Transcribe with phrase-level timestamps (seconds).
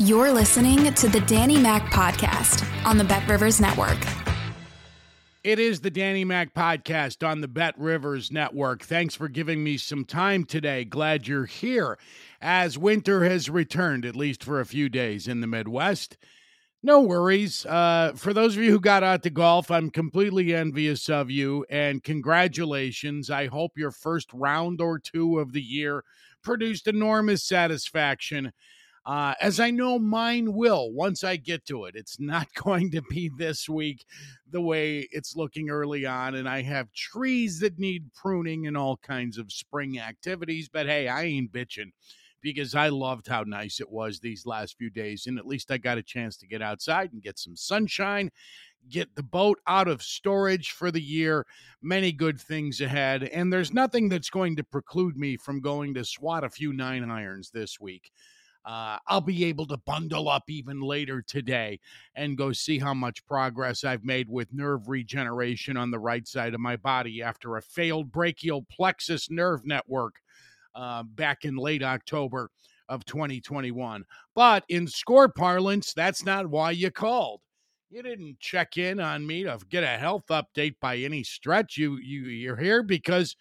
[0.00, 3.98] You're listening to the Danny Mac Podcast on the Bet Rivers Network.
[5.42, 8.82] It is the Danny Mac Podcast on the Bet Rivers Network.
[8.82, 10.84] Thanks for giving me some time today.
[10.84, 11.98] Glad you're here
[12.40, 16.16] as winter has returned, at least for a few days in the Midwest.
[16.80, 17.66] No worries.
[17.66, 21.66] Uh, for those of you who got out to golf, I'm completely envious of you
[21.68, 23.30] and congratulations.
[23.30, 26.04] I hope your first round or two of the year
[26.40, 28.52] produced enormous satisfaction
[29.06, 31.94] uh, as I know mine will once I get to it.
[31.96, 34.04] It's not going to be this week
[34.50, 38.96] the way it's looking early on, and I have trees that need pruning and all
[38.98, 40.68] kinds of spring activities.
[40.68, 41.92] But hey, I ain't bitching
[42.40, 45.78] because I loved how nice it was these last few days, and at least I
[45.78, 48.30] got a chance to get outside and get some sunshine.
[48.88, 51.44] Get the boat out of storage for the year.
[51.82, 53.24] Many good things ahead.
[53.24, 57.10] And there's nothing that's going to preclude me from going to swat a few nine
[57.10, 58.10] irons this week.
[58.64, 61.80] Uh, I'll be able to bundle up even later today
[62.14, 66.54] and go see how much progress I've made with nerve regeneration on the right side
[66.54, 70.16] of my body after a failed brachial plexus nerve network
[70.74, 72.50] uh, back in late October
[72.88, 74.04] of 2021.
[74.34, 77.40] But in score parlance, that's not why you called.
[77.90, 81.78] You didn't check in on me to get a health update by any stretch.
[81.78, 83.34] You you you're here because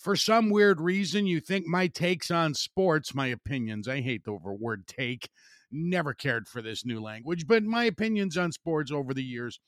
[0.00, 4.32] for some weird reason, you think my takes on sports, my opinions, I hate the
[4.32, 5.28] word take,
[5.70, 9.60] never cared for this new language, but my opinions on sports over the years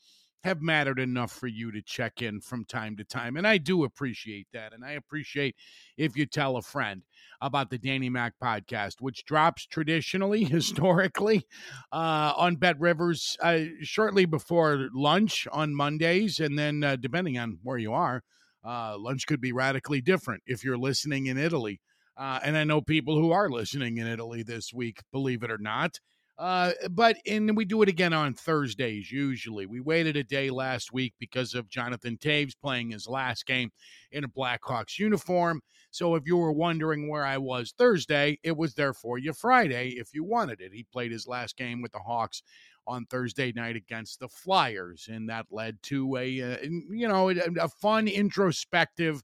[0.43, 3.37] have mattered enough for you to check in from time to time.
[3.37, 4.73] And I do appreciate that.
[4.73, 5.55] And I appreciate
[5.97, 7.03] if you tell a friend
[7.39, 11.45] about the Danny Mac podcast, which drops traditionally, historically,
[11.93, 16.39] uh, on Bet Rivers uh, shortly before lunch on Mondays.
[16.39, 18.23] And then, uh, depending on where you are,
[18.63, 21.79] uh, lunch could be radically different if you're listening in Italy.
[22.15, 25.57] Uh, and I know people who are listening in Italy this week, believe it or
[25.57, 25.99] not.
[26.37, 29.67] Uh, but and we do it again on Thursdays usually.
[29.67, 33.71] We waited a day last week because of Jonathan Toews playing his last game
[34.11, 35.61] in a Blackhawks uniform.
[35.91, 39.89] So if you were wondering where I was Thursday, it was there for you Friday
[39.89, 40.73] if you wanted it.
[40.73, 42.41] He played his last game with the Hawks
[42.87, 47.35] on Thursday night against the Flyers, and that led to a uh, you know a,
[47.59, 49.23] a fun introspective.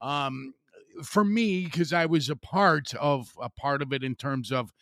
[0.00, 0.54] Um,
[1.02, 4.72] for me, because I was a part of a part of it in terms of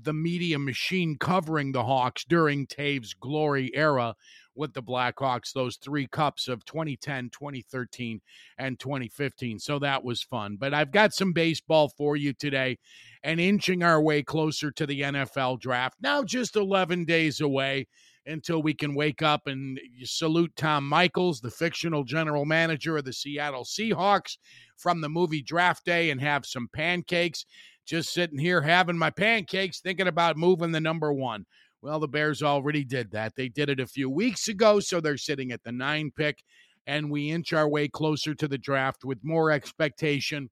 [0.00, 4.14] the media machine covering the Hawks during Toews's glory era
[4.54, 8.20] with the Blackhawks, those three cups of 2010, 2013,
[8.58, 9.58] and 2015.
[9.58, 10.56] So that was fun.
[10.58, 12.78] But I've got some baseball for you today
[13.22, 15.96] and inching our way closer to the NFL draft.
[16.00, 17.86] Now just 11 days away
[18.26, 23.12] until we can wake up and salute Tom Michaels, the fictional general manager of the
[23.12, 24.36] Seattle Seahawks
[24.76, 27.44] from the movie Draft Day, and have some pancakes.
[27.84, 31.46] Just sitting here having my pancakes, thinking about moving the number one.
[31.82, 33.34] Well, the Bears already did that.
[33.34, 36.44] They did it a few weeks ago, so they're sitting at the nine pick,
[36.86, 40.48] and we inch our way closer to the draft with more expectation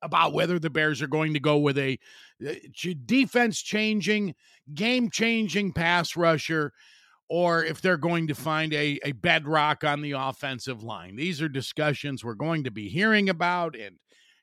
[0.00, 1.98] about whether the Bears are going to go with a
[2.46, 2.54] uh,
[3.04, 4.34] defense changing,
[4.72, 6.72] game changing pass rusher
[7.28, 11.16] or if they're going to find a, a bedrock on the offensive line.
[11.16, 13.96] These are discussions we're going to be hearing about and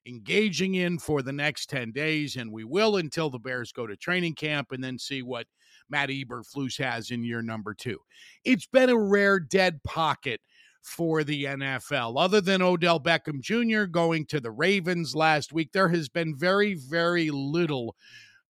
[0.08, 3.96] engaging in for the next 10 days, and we will until the Bears go to
[3.96, 5.46] training camp and then see what
[5.89, 7.99] Matt Eberflus has in year number two.
[8.43, 10.41] It's been a rare dead pocket
[10.81, 12.16] for the NFL.
[12.17, 13.83] Other than Odell Beckham Jr.
[13.85, 17.95] going to the Ravens last week, there has been very, very little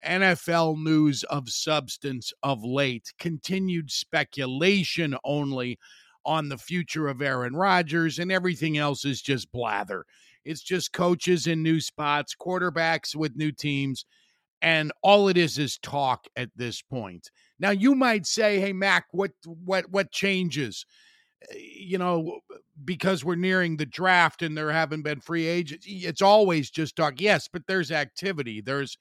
[0.05, 3.13] NFL news of substance of late.
[3.19, 5.77] Continued speculation only
[6.25, 10.05] on the future of Aaron Rodgers, and everything else is just blather.
[10.45, 14.05] It's just coaches in new spots, quarterbacks with new teams,
[14.61, 17.29] and all it is is talk at this point.
[17.59, 20.85] Now you might say, "Hey Mac, what what what changes?"
[21.51, 22.39] Eh, you know,
[22.85, 25.85] because we're nearing the draft and there haven't been free agents.
[25.89, 27.21] It's always just talk.
[27.21, 28.61] Yes, but there's activity.
[28.61, 28.97] There's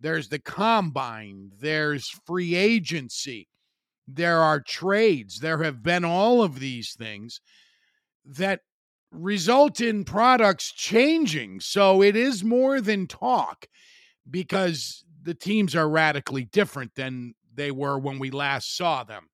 [0.00, 1.50] there's the combine.
[1.60, 3.48] There's free agency.
[4.08, 5.40] There are trades.
[5.40, 7.40] There have been all of these things
[8.24, 8.60] that
[9.10, 11.60] result in products changing.
[11.60, 13.66] So it is more than talk
[14.30, 19.28] because the teams are radically different than they were when we last saw them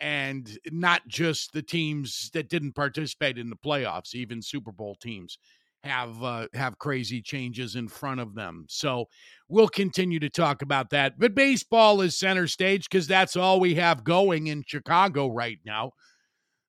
[0.00, 5.38] and not just the teams that didn't participate in the playoffs, even Super Bowl teams
[5.82, 8.66] have uh, have crazy changes in front of them.
[8.68, 9.06] So
[9.48, 11.18] we'll continue to talk about that.
[11.18, 15.92] But baseball is center stage because that's all we have going in Chicago right now.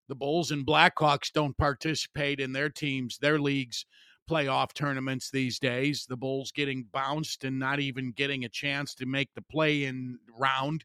[0.07, 3.85] The Bulls and Blackhawks don't participate in their teams, their leagues
[4.29, 6.05] playoff tournaments these days.
[6.07, 10.17] The Bulls getting bounced and not even getting a chance to make the play in
[10.37, 10.83] round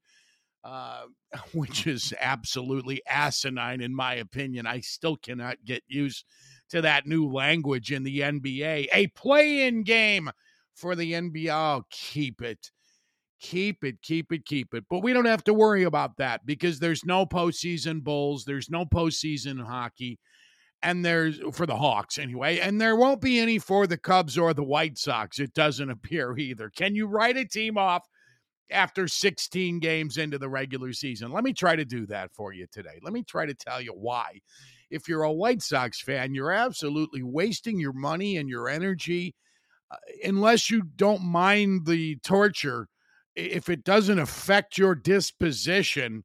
[0.64, 1.02] uh,
[1.54, 4.66] which is absolutely asinine in my opinion.
[4.66, 6.24] I still cannot get used
[6.70, 8.88] to that new language in the NBA.
[8.92, 10.30] A play-in game
[10.74, 11.50] for the NBA.
[11.50, 12.70] Oh, keep it.
[13.40, 14.84] Keep it, keep it, keep it.
[14.90, 18.84] But we don't have to worry about that because there's no postseason Bulls, there's no
[18.84, 20.18] postseason hockey,
[20.82, 24.54] and there's for the Hawks anyway, and there won't be any for the Cubs or
[24.54, 25.38] the White Sox.
[25.38, 26.70] It doesn't appear either.
[26.70, 28.06] Can you write a team off
[28.70, 31.32] after 16 games into the regular season.
[31.32, 32.98] Let me try to do that for you today.
[33.02, 34.40] Let me try to tell you why.
[34.90, 39.34] If you're a White Sox fan, you're absolutely wasting your money and your energy
[39.90, 42.88] uh, unless you don't mind the torture
[43.36, 46.24] if it doesn't affect your disposition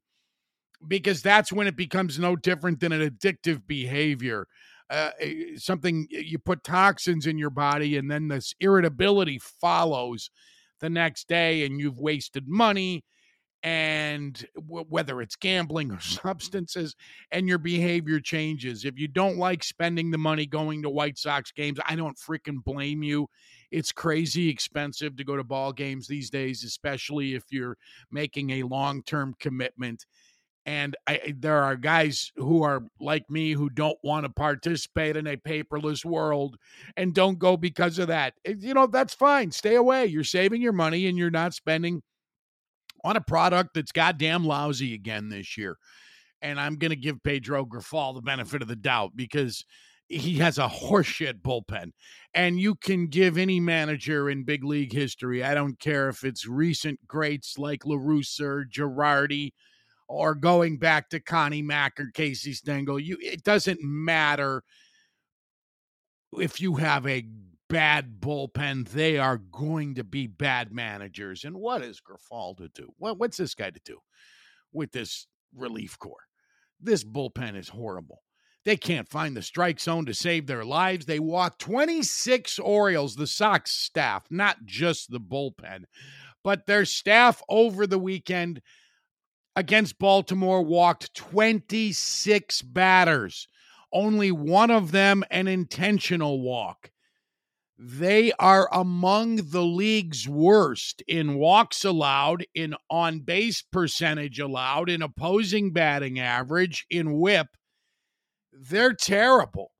[0.88, 4.46] because that's when it becomes no different than an addictive behavior.
[4.88, 10.30] Uh, eh, something you put toxins in your body and then this irritability follows
[10.80, 13.02] the next day and you've wasted money
[13.62, 16.94] and w- whether it's gambling or substances
[17.32, 21.50] and your behavior changes if you don't like spending the money going to white sox
[21.50, 23.26] games i don't freaking blame you
[23.72, 27.76] it's crazy expensive to go to ball games these days especially if you're
[28.12, 30.06] making a long-term commitment
[30.66, 35.28] and I, there are guys who are like me who don't want to participate in
[35.28, 36.56] a paperless world
[36.96, 38.34] and don't go because of that.
[38.44, 39.52] Eh, you know, that's fine.
[39.52, 40.06] Stay away.
[40.06, 42.02] You're saving your money and you're not spending
[43.04, 45.76] on a product that's goddamn lousy again this year.
[46.42, 49.64] And I'm going to give Pedro Grifol the benefit of the doubt because
[50.08, 51.92] he has a horseshit bullpen.
[52.34, 56.46] And you can give any manager in big league history, I don't care if it's
[56.46, 59.52] recent greats like La Russa or Girardi
[60.08, 62.98] or going back to Connie Mack or Casey Stengel.
[62.98, 64.62] You it doesn't matter
[66.38, 67.26] if you have a
[67.68, 71.44] bad bullpen, they are going to be bad managers.
[71.44, 72.92] And what is Grifol to do?
[72.98, 73.98] What, what's this guy to do
[74.72, 76.26] with this relief corps?
[76.80, 78.22] This bullpen is horrible.
[78.64, 81.06] They can't find the strike zone to save their lives.
[81.06, 85.84] They walk 26 Orioles, the Sox staff, not just the bullpen,
[86.42, 88.60] but their staff over the weekend
[89.56, 93.48] against Baltimore walked 26 batters,
[93.92, 96.90] only one of them an intentional walk.
[97.78, 105.02] They are among the league's worst in walks allowed, in on base percentage allowed, in
[105.02, 107.48] opposing batting average, in whip.
[108.52, 109.72] They're terrible.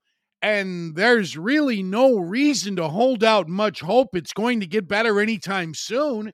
[0.42, 5.18] And there's really no reason to hold out much hope it's going to get better
[5.18, 6.32] anytime soon.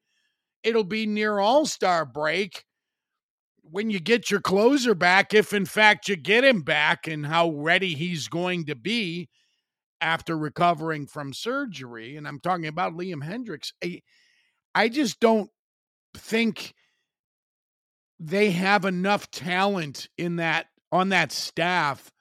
[0.65, 2.65] It'll be near All Star break
[3.73, 7.51] when you get your closer back, if in fact you get him back and how
[7.51, 9.31] ready he's going to be
[9.99, 13.73] after recovering from surgery, and I'm talking about Liam Hendriks.
[13.83, 14.03] I,
[14.75, 15.49] I just don't
[16.15, 16.75] think
[18.21, 22.13] they have enough talent in that on that staff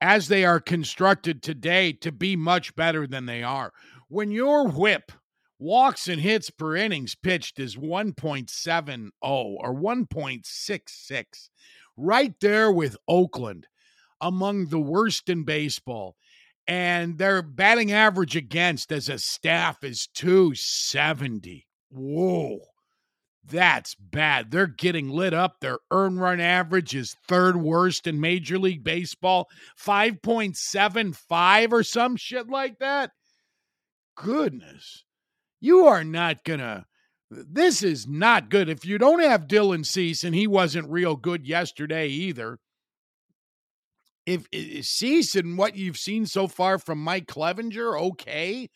[0.00, 3.70] as they are constructed today to be much better than they are.
[4.08, 5.12] When your whip
[5.62, 11.50] Walks and hits per innings pitched is 1.70 or 1.66,
[11.98, 13.66] right there with Oakland,
[14.22, 16.16] among the worst in baseball.
[16.66, 21.66] And their batting average against as a staff is 270.
[21.90, 22.60] Whoa,
[23.44, 24.50] that's bad.
[24.50, 25.60] They're getting lit up.
[25.60, 29.46] Their earn run average is third worst in Major League Baseball,
[29.78, 33.10] 5.75 or some shit like that.
[34.16, 35.04] Goodness.
[35.60, 36.84] You are not going to.
[37.30, 38.68] This is not good.
[38.68, 42.58] If you don't have Dylan Cease, and he wasn't real good yesterday either,
[44.26, 48.68] if, if Cease and what you've seen so far from Mike Clevinger, okay.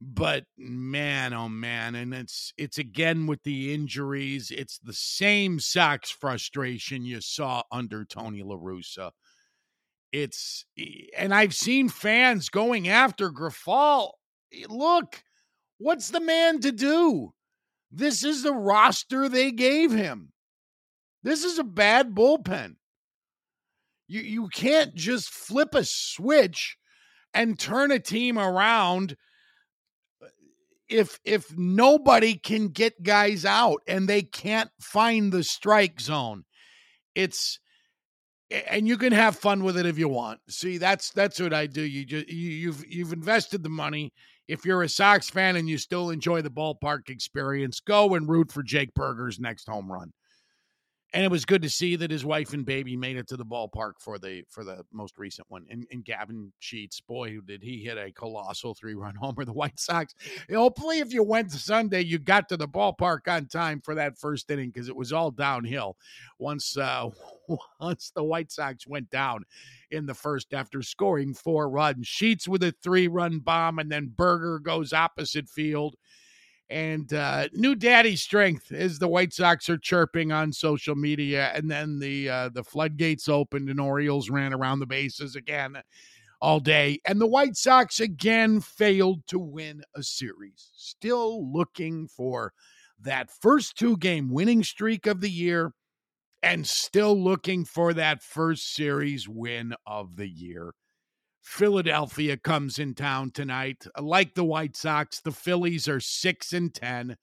[0.00, 4.50] But man, oh man, and it's it's again with the injuries.
[4.50, 9.12] It's the same Sox frustration you saw under Tony La Russa.
[10.12, 10.66] It's
[11.16, 14.10] and I've seen fans going after Grifol.
[14.68, 15.22] Look,
[15.78, 17.32] what's the man to do?
[17.90, 20.32] This is the roster they gave him.
[21.22, 22.76] This is a bad bullpen.
[24.08, 26.76] You you can't just flip a switch
[27.34, 29.16] and turn a team around
[30.22, 30.26] uh,
[30.88, 36.44] if if nobody can get guys out and they can't find the strike zone.
[37.14, 37.58] It's
[38.50, 40.40] and you can have fun with it if you want.
[40.48, 41.82] See, that's that's what I do.
[41.82, 44.12] You just you, you've you've invested the money.
[44.48, 48.52] If you're a Sox fan and you still enjoy the ballpark experience, go and root
[48.52, 50.12] for Jake Burger's next home run
[51.12, 53.44] and it was good to see that his wife and baby made it to the
[53.44, 55.64] ballpark for the for the most recent one.
[55.70, 59.44] And, and Gavin Sheets, boy, did he hit a colossal three run homer.
[59.44, 60.14] The White Sox.
[60.52, 64.50] Hopefully, if you went Sunday, you got to the ballpark on time for that first
[64.50, 65.96] inning because it was all downhill
[66.38, 67.08] once uh,
[67.80, 69.44] once the White Sox went down
[69.90, 72.06] in the first after scoring four runs.
[72.06, 75.96] Sheets with a three run bomb, and then Burger goes opposite field
[76.68, 81.70] and uh, new daddy strength as the White Sox are chirping on social media, and
[81.70, 85.80] then the uh, the floodgates opened and Orioles ran around the bases again
[86.40, 90.70] all day, and the White Sox again failed to win a series.
[90.76, 92.52] Still looking for
[93.00, 95.72] that first two game winning streak of the year,
[96.42, 100.72] and still looking for that first series win of the year.
[101.46, 103.86] Philadelphia comes in town tonight.
[103.98, 107.16] Like the White Sox, the Phillies are six and ten,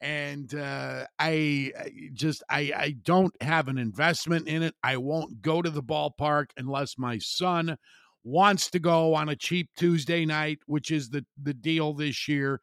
[0.00, 1.70] and uh, I
[2.12, 4.74] just I I don't have an investment in it.
[4.82, 7.76] I won't go to the ballpark unless my son
[8.24, 12.60] wants to go on a cheap Tuesday night, which is the the deal this year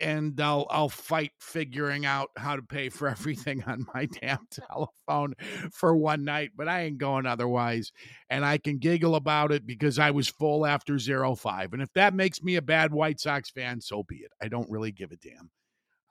[0.00, 5.34] and I'll I'll fight figuring out how to pay for everything on my damn telephone
[5.72, 7.92] for one night, but I ain't going otherwise.
[8.28, 11.72] And I can giggle about it because I was full after zero five.
[11.72, 14.32] And if that makes me a bad White Sox fan, so be it.
[14.42, 15.50] I don't really give a damn.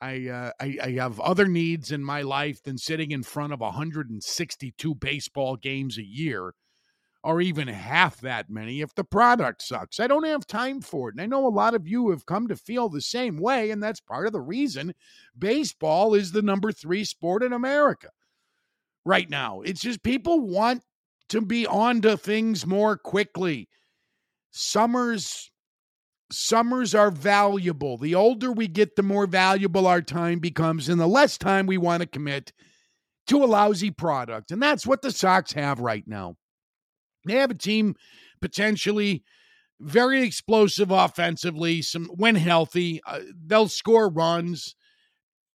[0.02, 3.60] I, uh, I, I have other needs in my life than sitting in front of
[3.60, 6.54] 162 baseball games a year
[7.24, 10.00] or even half that many if the product sucks.
[10.00, 11.16] I don't have time for it.
[11.16, 13.84] And I know a lot of you have come to feel the same way, and
[13.84, 14.94] that's part of the reason
[15.38, 18.10] baseball is the number three sport in America
[19.06, 19.62] right now.
[19.62, 20.84] It's just people want
[21.30, 23.68] to be on to things more quickly.
[24.52, 25.52] Summers
[26.32, 27.98] summers are valuable.
[27.98, 31.78] The older we get, the more valuable our time becomes, and the less time we
[31.78, 32.54] want to commit
[33.28, 34.52] to a lousy product.
[34.52, 36.36] And that's what the Sox have right now.
[37.26, 37.96] They have a team
[38.42, 39.24] potentially
[39.80, 41.82] very explosive offensively.
[41.82, 44.76] Some when healthy, uh, they'll score runs.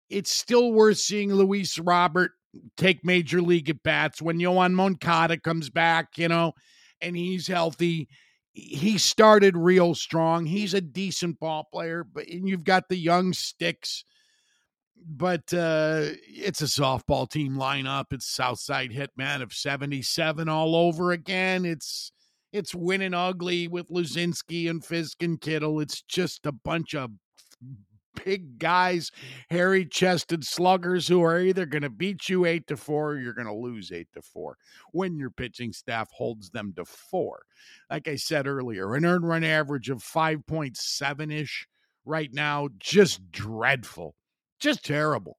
[0.08, 2.32] It's still worth seeing Luis Robert
[2.76, 6.52] take major league at bats when Yoan Moncada comes back, you know,
[7.00, 8.08] and he's healthy.
[8.52, 10.44] He started real strong.
[10.44, 14.04] He's a decent ball player, but and you've got the young sticks
[15.06, 18.06] but uh, it's a softball team lineup.
[18.12, 21.64] It's Southside Hitman of 77 all over again.
[21.64, 22.12] It's
[22.52, 25.80] it's winning ugly with Luzinski and Fisk and Kittle.
[25.80, 27.10] It's just a bunch of
[28.24, 29.10] big guys,
[29.48, 33.32] hairy chested sluggers who are either going to beat you eight to four or you're
[33.32, 34.56] going to lose eight to four
[34.92, 37.42] when your pitching staff holds them to four.
[37.90, 41.66] Like I said earlier, an earned run average of 5.7 ish
[42.04, 44.14] right now, just dreadful
[44.62, 45.38] just terrible.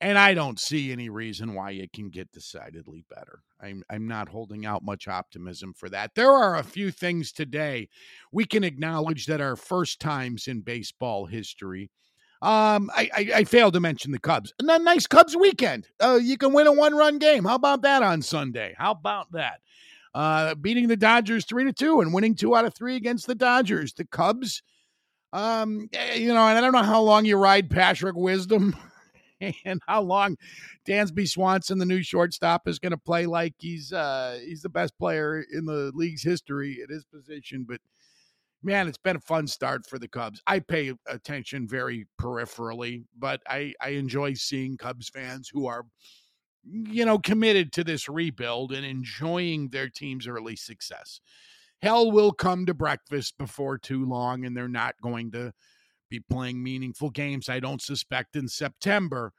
[0.00, 3.40] And I don't see any reason why it can get decidedly better.
[3.60, 6.16] I'm I'm not holding out much optimism for that.
[6.16, 7.88] There are a few things today
[8.32, 11.90] we can acknowledge that are first times in baseball history.
[12.42, 14.52] Um, I, I, I failed to mention the Cubs.
[14.58, 15.86] And nice Cubs weekend.
[16.00, 17.44] Uh, you can win a one run game.
[17.44, 18.74] How about that on Sunday?
[18.76, 19.60] How about that?
[20.12, 23.36] Uh, beating the Dodgers three to two and winning two out of three against the
[23.36, 23.94] Dodgers.
[23.94, 24.64] The Cubs
[25.32, 28.76] um, eh, you know, and I don't know how long you ride Patrick Wisdom
[29.64, 30.36] and how long
[30.86, 34.96] Dansby Swanson, the new shortstop, is going to play like he's uh he's the best
[34.98, 37.64] player in the league's history at his position.
[37.68, 37.80] But
[38.62, 40.42] man, it's been a fun start for the Cubs.
[40.46, 45.84] I pay attention very peripherally, but I I enjoy seeing Cubs fans who are
[46.64, 51.20] you know committed to this rebuild and enjoying their team's early success
[51.82, 55.52] hell will come to breakfast before too long, and they're not going to
[56.08, 59.32] be playing meaningful games, I don't suspect, in September.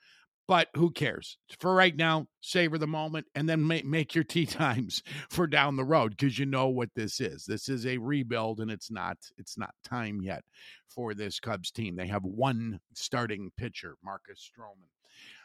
[0.46, 1.38] But who cares?
[1.60, 5.78] For right now, savor the moment and then make, make your tea times for down
[5.78, 7.46] the road because you know what this is.
[7.46, 10.44] This is a rebuild and it's not it's not time yet
[10.90, 11.96] for this Cubs team.
[11.96, 14.90] They have one starting pitcher, Marcus Stroman.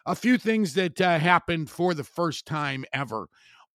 [0.05, 3.29] A few things that uh, happened for the first time ever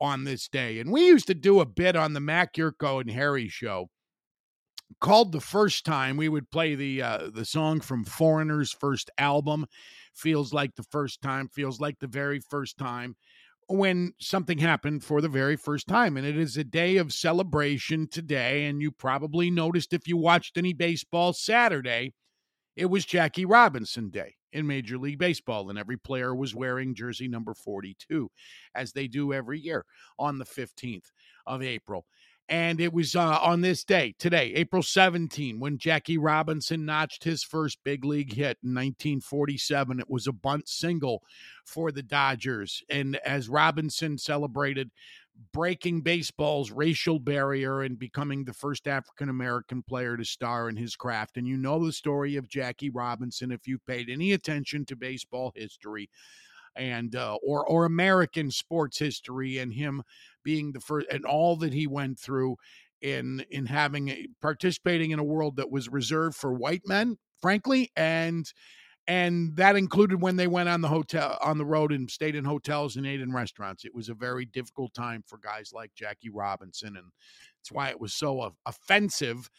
[0.03, 0.79] on this day.
[0.79, 3.89] And we used to do a bit on the Mac Jurko and Harry show
[4.99, 9.65] called the first time we would play the uh, the song from foreigner's first album
[10.13, 13.15] feels like the first time feels like the very first time
[13.67, 18.07] when something happened for the very first time and it is a day of celebration
[18.07, 22.13] today and you probably noticed if you watched any baseball saturday
[22.75, 27.27] it was jackie robinson day in major league baseball and every player was wearing jersey
[27.27, 28.29] number 42
[28.75, 29.85] as they do every year
[30.17, 31.11] on the 15th
[31.45, 32.05] of april
[32.49, 37.41] and it was uh, on this day, today, April 17, when Jackie Robinson notched his
[37.41, 40.01] first big league hit in 1947.
[40.01, 41.23] It was a bunt single
[41.65, 42.83] for the Dodgers.
[42.89, 44.91] And as Robinson celebrated
[45.51, 50.95] breaking baseball's racial barrier and becoming the first African American player to star in his
[50.95, 51.37] craft.
[51.37, 55.51] And you know the story of Jackie Robinson if you've paid any attention to baseball
[55.55, 56.09] history
[56.75, 60.03] and uh, or or American sports history and him
[60.43, 62.55] being the first and all that he went through
[63.01, 68.53] in in having participating in a world that was reserved for white men frankly and
[69.07, 72.45] and that included when they went on the hotel on the road and stayed in
[72.45, 73.83] hotels and ate in restaurants.
[73.83, 77.07] It was a very difficult time for guys like Jackie Robinson and
[77.59, 79.49] that's why it was so offensive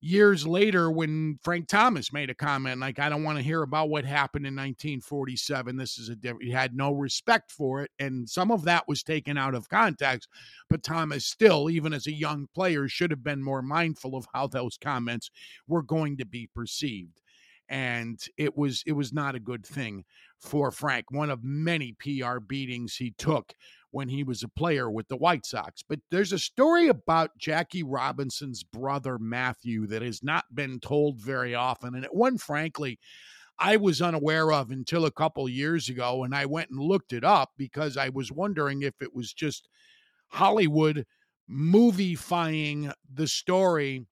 [0.00, 3.88] years later when Frank Thomas made a comment like I don't want to hear about
[3.88, 8.28] what happened in 1947 this is a different he had no respect for it and
[8.28, 10.28] some of that was taken out of context
[10.70, 14.46] but Thomas still even as a young player should have been more mindful of how
[14.46, 15.32] those comments
[15.66, 17.20] were going to be perceived
[17.68, 20.04] and it was it was not a good thing
[20.40, 23.54] for Frank one of many PR beatings he took
[23.90, 25.82] when he was a player with the White Sox.
[25.86, 31.54] But there's a story about Jackie Robinson's brother, Matthew, that has not been told very
[31.54, 31.94] often.
[31.94, 32.98] And it one, frankly,
[33.58, 36.24] I was unaware of until a couple years ago.
[36.24, 39.68] And I went and looked it up because I was wondering if it was just
[40.28, 41.06] Hollywood
[41.50, 44.04] movifying the story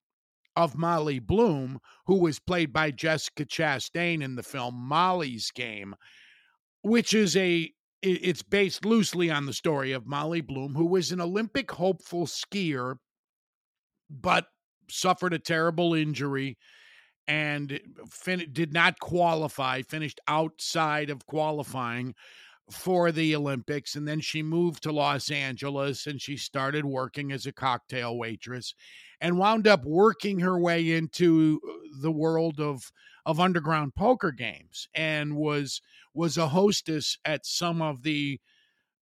[0.57, 5.95] of Molly Bloom, who was played by Jessica Chastain in the film Molly's Game,
[6.83, 7.71] which is a
[8.03, 12.97] it's based loosely on the story of Molly Bloom, who was an Olympic hopeful skier,
[14.09, 14.47] but
[14.89, 16.57] suffered a terrible injury
[17.27, 22.15] and fin- did not qualify, finished outside of qualifying
[22.71, 23.95] for the Olympics.
[23.95, 28.75] And then she moved to Los Angeles and she started working as a cocktail waitress
[29.21, 32.91] and wound up working her way into uh, the world of
[33.25, 35.81] of underground poker games and was
[36.15, 38.41] was a hostess at some of the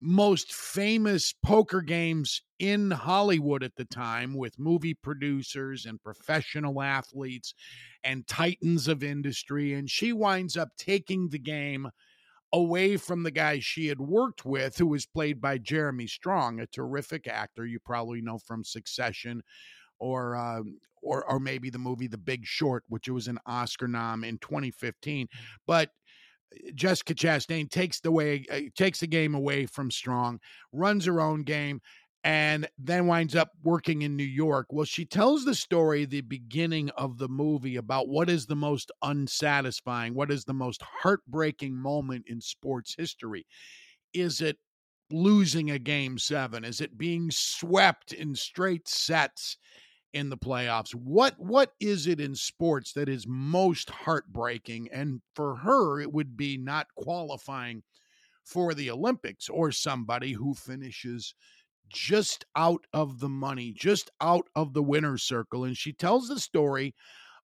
[0.00, 7.54] most famous poker games in Hollywood at the time with movie producers and professional athletes
[8.02, 11.88] and titans of industry and she winds up taking the game
[12.52, 16.66] away from the guy she had worked with who was played by Jeremy Strong a
[16.66, 19.42] terrific actor you probably know from Succession
[19.98, 20.62] or uh,
[21.02, 24.38] or or maybe the movie The Big Short, which it was an Oscar nom in
[24.38, 25.28] 2015.
[25.66, 25.90] But
[26.52, 30.40] uh, Jessica Chastain takes the way uh, takes the game away from Strong,
[30.72, 31.80] runs her own game,
[32.24, 34.66] and then winds up working in New York.
[34.70, 38.90] Well, she tells the story the beginning of the movie about what is the most
[39.02, 43.46] unsatisfying, what is the most heartbreaking moment in sports history.
[44.14, 44.56] Is it
[45.10, 46.64] losing a game seven?
[46.64, 49.58] Is it being swept in straight sets?
[50.14, 50.94] in the playoffs.
[50.94, 54.88] What what is it in sports that is most heartbreaking?
[54.92, 57.82] And for her, it would be not qualifying
[58.44, 61.34] for the Olympics or somebody who finishes
[61.88, 65.64] just out of the money, just out of the winner's circle.
[65.64, 66.94] And she tells the story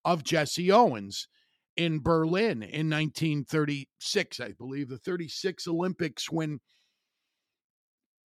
[0.05, 1.29] of Jesse Owens
[1.77, 6.61] in Berlin in 1936, I believe, the 36 Olympics, when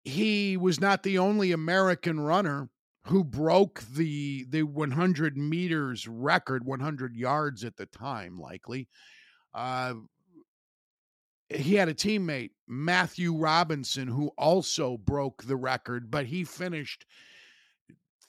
[0.03, 2.69] he was not the only American runner
[3.05, 8.87] who broke the the 100 meters record 100 yards at the time likely
[9.53, 9.93] uh
[11.53, 17.05] he had a teammate matthew robinson who also broke the record but he finished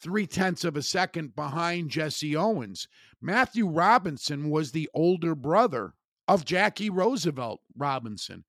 [0.03, 2.89] three tenths of a second behind jesse owens.
[3.21, 5.95] Matthew robinson was the older brother
[6.27, 8.45] of jackie roosevelt robinson.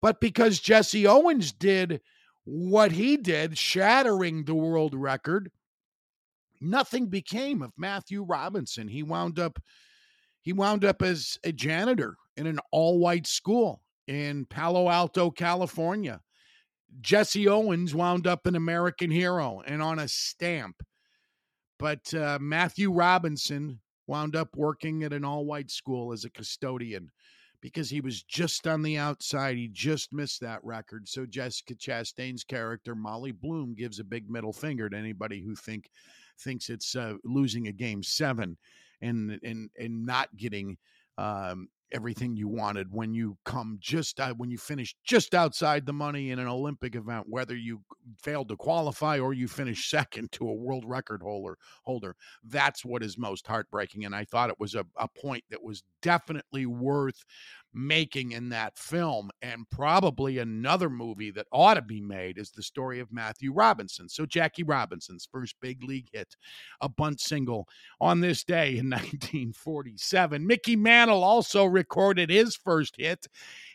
[0.00, 2.00] But because jesse owens did
[2.44, 5.50] what he did, shattering the world record,
[6.60, 8.88] nothing became of Matthew Robinson.
[8.88, 9.58] He wound up
[10.42, 16.20] he wound up as a janitor in an all-white school in Palo Alto, California.
[17.00, 20.76] Jesse Owens wound up an American hero and on a stamp.
[21.78, 27.10] But uh, Matthew Robinson wound up working at an all white school as a custodian
[27.60, 29.56] because he was just on the outside.
[29.56, 31.08] He just missed that record.
[31.08, 35.90] So Jessica Chastain's character, Molly Bloom, gives a big middle finger to anybody who think
[36.40, 38.56] thinks it's uh, losing a game seven
[39.00, 40.76] and and and not getting
[41.16, 46.30] um, everything you wanted when you come just when you finish just outside the money
[46.30, 47.80] in an Olympic event, whether you
[48.22, 51.56] failed to qualify or you finish second to a world record holder.
[51.84, 54.04] Holder, that's what is most heartbreaking.
[54.04, 57.24] And I thought it was a, a point that was definitely worth
[57.74, 59.30] making in that film.
[59.42, 64.08] And probably another movie that ought to be made is the story of Matthew Robinson.
[64.08, 66.36] So, Jackie Robinson's first big league hit,
[66.80, 67.66] a bunt single
[68.00, 70.46] on this day in 1947.
[70.46, 73.26] Mickey Mantle also recorded his first hit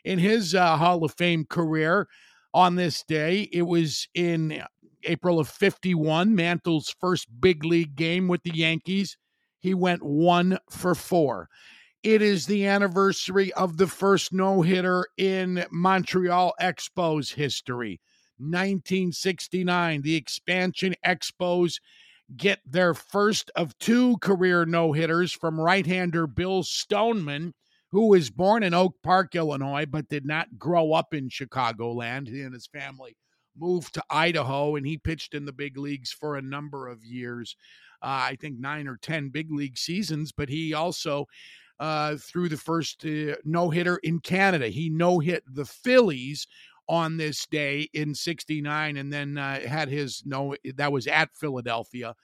[0.03, 2.07] in his uh, Hall of Fame career
[2.55, 3.47] on this day.
[3.53, 4.63] It was in
[5.03, 9.15] April of 51, Mantle's first big league game with the Yankees.
[9.59, 11.49] He went one for four.
[12.01, 18.01] It is the anniversary of the first no hitter in Montreal Expos history.
[18.39, 21.75] 1969, the expansion Expos
[22.35, 27.53] get their first of two career no hitters from right hander Bill Stoneman,
[27.91, 32.27] who was born in Oak Park, Illinois, but did not grow up in Chicagoland.
[32.27, 33.15] He and his family
[33.57, 37.55] moved to Idaho, and he pitched in the big leagues for a number of years.
[38.01, 41.25] Uh, I think nine or 10 big league seasons, but he also
[41.79, 44.67] uh, threw the first uh, no hitter in Canada.
[44.67, 46.47] He no hit the Phillies
[46.89, 52.15] on this day in 69 and then uh, had his no that was at Philadelphia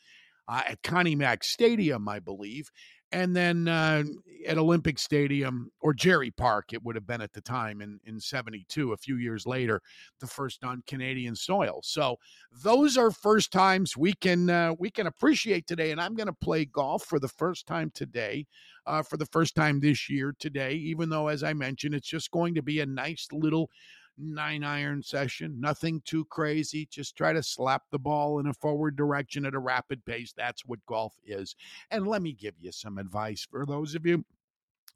[0.47, 2.71] uh, at Connie Mack Stadium I believe
[3.15, 4.03] and then uh,
[4.45, 8.19] at Olympic Stadium or Jarry Park, it would have been at the time in in
[8.19, 8.91] '72.
[8.91, 9.81] A few years later,
[10.19, 11.79] the first on Canadian soil.
[11.81, 12.17] So
[12.51, 15.91] those are first times we can uh, we can appreciate today.
[15.91, 18.47] And I'm going to play golf for the first time today,
[18.85, 20.73] uh, for the first time this year today.
[20.73, 23.69] Even though, as I mentioned, it's just going to be a nice little
[24.17, 25.59] nine iron session.
[25.59, 26.87] Nothing too crazy.
[26.89, 30.33] Just try to slap the ball in a forward direction at a rapid pace.
[30.35, 31.55] That's what golf is.
[31.91, 34.25] And let me give you some advice for those of you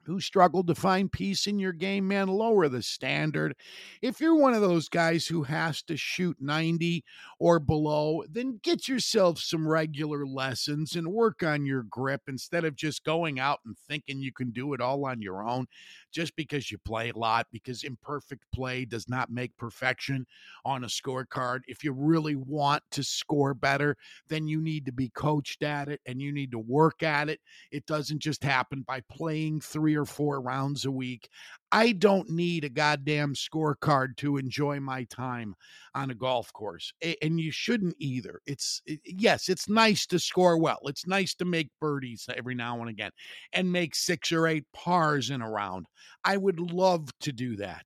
[0.04, 3.56] who struggled to find peace in your game, man, lower the standard.
[4.02, 7.04] If you're one of those guys who has to shoot 90
[7.38, 12.76] or below, then get yourself some regular lessons and work on your grip instead of
[12.76, 15.68] just going out and thinking you can do it all on your own
[16.12, 20.26] just because you play a lot, because imperfect play does not make perfection
[20.66, 21.62] on a scorecard.
[21.68, 23.96] If you really want to score better,
[24.28, 27.40] then you need to be coached at it and you need to work at it.
[27.72, 31.30] It doesn't just happen by playing three or four rounds a week.
[31.72, 35.56] I don't need a goddamn scorecard to enjoy my time
[35.94, 36.92] on a golf course.
[37.22, 38.42] And you shouldn't either.
[38.46, 40.80] It's, yes, it's nice to score well.
[40.86, 43.12] It's nice to make birdies every now and again
[43.54, 45.86] and make six or eight pars in a round.
[46.24, 47.86] I would love to do that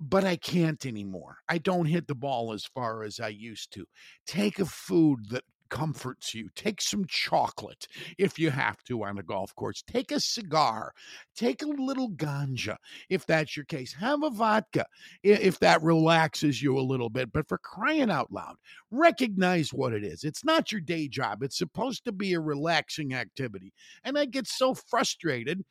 [0.00, 1.38] but I can't anymore.
[1.48, 3.84] I don't hit the ball as far as I used to.
[4.26, 6.48] Take a food that comforts you.
[6.54, 7.86] Take some chocolate
[8.18, 9.82] if you have to on a golf course.
[9.86, 10.92] Take a cigar.
[11.36, 12.76] Take a little ganja
[13.08, 13.92] if that's your case.
[13.92, 14.84] Have a vodka
[15.22, 17.32] if that relaxes you a little bit.
[17.32, 18.56] But for crying out loud,
[18.90, 20.24] recognize what it is.
[20.24, 23.72] It's not your day job, it's supposed to be a relaxing activity.
[24.04, 25.64] And I get so frustrated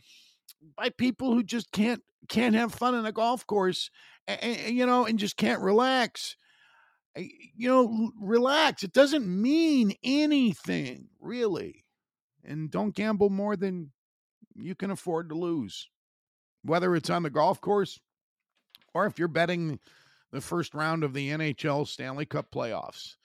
[0.75, 3.89] by people who just can't can't have fun on a golf course
[4.27, 6.35] and, you know and just can't relax
[7.17, 8.83] Eh, you know, relax.
[8.83, 11.85] It doesn't mean anything, really.
[12.43, 13.91] And don't gamble more than
[14.55, 15.89] you can afford to lose,
[16.63, 17.99] whether it's on the golf course
[18.93, 19.79] or if you're betting
[20.31, 23.15] the first round of the NHL Stanley Cup playoffs.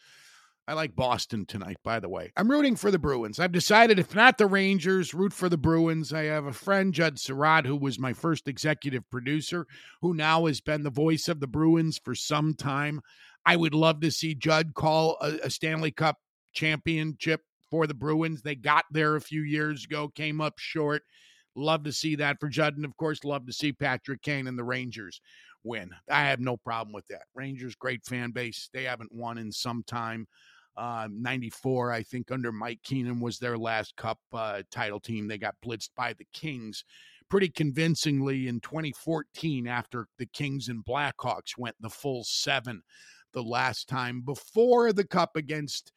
[0.69, 2.33] I like Boston tonight, by the way.
[2.37, 3.41] I'm rooting for the Bruins.
[3.41, 6.13] I've decided if not the Rangers, root for the Bruins.
[6.13, 9.67] I have a friend, Judd Sirott, who was my first executive producer,
[10.03, 13.01] who now has been the voice of the Bruins for some time.
[13.45, 16.19] I would love to see Judd call a, a Stanley Cup
[16.53, 18.43] championship for the Bruins.
[18.43, 21.03] They got there a few years ago, came up short.
[21.55, 22.77] Love to see that for Judd.
[22.77, 25.21] And of course, love to see Patrick Kane and the Rangers
[25.65, 25.91] win.
[26.11, 27.23] I have no problem with that.
[27.35, 28.69] Rangers, great fan base.
[28.73, 30.27] They haven't won in some time.
[30.75, 35.29] Uh, 94, I think, under Mike Keenan was their last cup uh, title team.
[35.29, 36.85] They got blitzed by the Kings
[37.33, 42.83] pretty convincingly in 2014 after the Kings and Blackhawks went the full seven
[43.33, 45.93] the last time before the cup against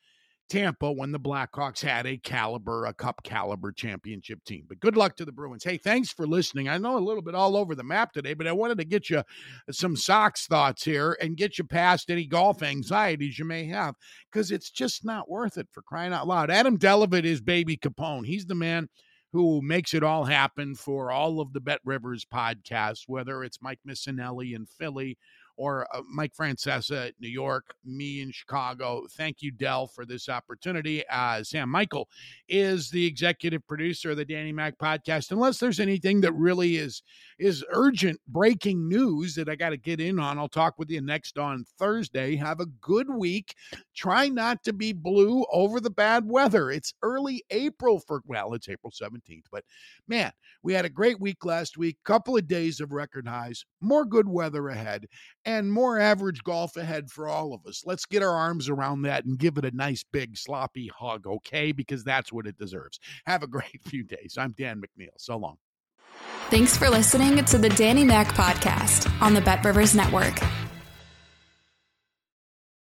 [0.47, 4.65] Tampa when the Blackhawks had a caliber, a cup caliber championship team.
[4.67, 5.63] But good luck to the Bruins.
[5.63, 6.69] Hey, thanks for listening.
[6.69, 9.09] I know a little bit all over the map today, but I wanted to get
[9.09, 9.23] you
[9.71, 13.95] some Sox thoughts here and get you past any golf anxieties you may have
[14.31, 16.51] because it's just not worth it for crying out loud.
[16.51, 18.25] Adam Delevitt is baby Capone.
[18.25, 18.87] He's the man
[19.33, 23.79] who makes it all happen for all of the Bet Rivers podcasts, whether it's Mike
[23.85, 25.17] Missanelli in Philly
[25.57, 29.05] or uh, Mike Francesa at New York, me in Chicago.
[29.11, 31.03] Thank you, Dell, for this opportunity.
[31.09, 32.09] Uh, Sam Michael
[32.49, 35.31] is the executive producer of the Danny Mac podcast.
[35.31, 37.03] Unless there's anything that really is
[37.39, 41.01] is urgent breaking news that I got to get in on, I'll talk with you
[41.01, 42.35] next on Thursday.
[42.35, 43.55] Have a good week.
[43.95, 46.71] Try not to be blue over the bad weather.
[46.71, 49.63] It's early April for well, it's April 17th, but
[50.07, 50.31] man,
[50.63, 51.97] we had a great week last week.
[52.03, 53.65] Couple of days of record highs.
[53.81, 55.07] More good weather ahead
[55.45, 57.83] and more average golf ahead for all of us.
[57.85, 61.71] Let's get our arms around that and give it a nice big sloppy hug, okay?
[61.71, 62.99] Because that's what it deserves.
[63.25, 64.35] Have a great few days.
[64.37, 65.09] I'm Dan McNeil.
[65.17, 65.57] So long.
[66.49, 70.39] Thanks for listening to the Danny Mac podcast on the Bet Rivers Network.